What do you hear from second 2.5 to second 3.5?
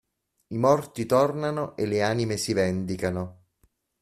vendicano!